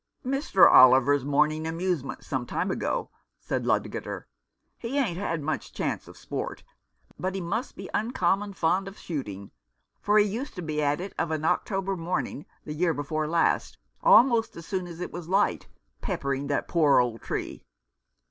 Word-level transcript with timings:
"Mr. 0.25 0.67
Oliver's 0.67 1.23
morning 1.23 1.67
amusement 1.67 2.23
some 2.23 2.43
time 2.47 2.71
ago," 2.71 3.11
said 3.39 3.67
Ludgater." 3.67 4.25
He 4.79 4.97
ain't 4.97 5.19
had 5.19 5.43
much 5.43 5.73
chance 5.73 6.07
of 6.07 6.17
sport, 6.17 6.63
but 7.19 7.35
he 7.35 7.39
must 7.39 7.75
be 7.75 7.87
uncommon 7.93 8.53
fond 8.53 8.87
of 8.87 8.97
shooting, 8.97 9.51
for 10.01 10.17
he 10.17 10.25
used 10.25 10.55
to 10.55 10.63
be 10.63 10.81
at 10.81 10.99
it 10.99 11.13
of 11.19 11.29
an 11.29 11.45
October 11.45 11.95
morning 11.95 12.47
the 12.65 12.73
year 12.73 12.95
before 12.95 13.27
last 13.27 13.77
almost 14.01 14.55
as 14.57 14.65
soon 14.65 14.87
as 14.87 15.01
it 15.01 15.11
was 15.11 15.27
light, 15.29 15.67
peppering 16.01 16.47
that 16.47 16.67
poor 16.67 16.97
old 16.99 17.21
tree. 17.21 17.63